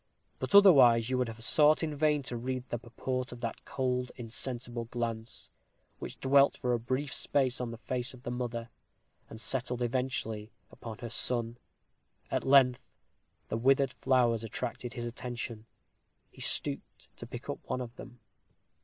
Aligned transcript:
But 0.39 0.55
otherwise 0.55 1.11
you 1.11 1.19
would 1.19 1.27
have 1.27 1.43
sought 1.43 1.83
in 1.83 1.95
vain 1.95 2.23
to 2.23 2.35
read 2.35 2.67
the 2.69 2.79
purport 2.79 3.31
of 3.31 3.39
that 3.41 3.63
cold, 3.65 4.11
insensible 4.15 4.85
glance, 4.85 5.51
which 5.99 6.19
dwelt 6.19 6.57
for 6.57 6.73
a 6.73 6.79
brief 6.79 7.13
space 7.13 7.61
on 7.61 7.69
the 7.69 7.77
face 7.77 8.11
of 8.15 8.23
the 8.23 8.31
mother, 8.31 8.71
and 9.29 9.39
settled 9.39 9.83
eventually 9.83 10.49
upon 10.71 10.97
her 10.97 11.11
son. 11.11 11.59
At 12.31 12.43
length 12.43 12.95
the 13.49 13.57
withered 13.57 13.93
flowers 13.93 14.43
attracted 14.43 14.93
his 14.93 15.05
attention. 15.05 15.67
He 16.31 16.41
stooped 16.41 17.07
to 17.17 17.27
pick 17.27 17.47
up 17.47 17.59
one 17.65 17.79
of 17.79 17.95
them. 17.97 18.21